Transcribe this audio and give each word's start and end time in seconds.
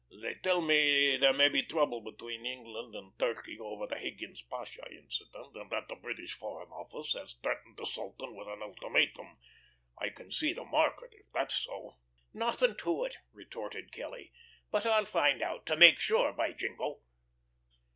They 0.19 0.33
tell 0.33 0.61
me 0.63 1.15
there 1.17 1.31
may 1.31 1.47
be 1.47 1.61
trouble 1.61 2.01
between 2.01 2.43
England 2.43 2.95
and 2.95 3.11
Turkey 3.19 3.59
over 3.59 3.85
the 3.85 3.99
Higgins 3.99 4.41
Pasha 4.41 4.81
incident, 4.91 5.55
and 5.55 5.69
that 5.69 5.87
the 5.89 5.95
British 5.95 6.33
Foreign 6.33 6.69
Office 6.71 7.13
has 7.13 7.33
threatened 7.33 7.77
the 7.77 7.85
Sultan 7.85 8.33
with 8.33 8.47
an 8.47 8.63
ultimatum. 8.63 9.37
I 9.99 10.09
can 10.09 10.31
see 10.31 10.53
the 10.53 10.65
market 10.65 11.11
if 11.13 11.31
that's 11.31 11.53
so." 11.53 11.97
"Nothing 12.33 12.73
in 12.83 13.05
it," 13.05 13.17
retorted 13.31 13.91
Kelly. 13.91 14.31
"But 14.71 14.87
I'll 14.87 15.05
find 15.05 15.39
out 15.43 15.67
to 15.67 15.75
make 15.77 15.99
sure, 15.99 16.33
by 16.33 16.53
jingo." 16.53 17.01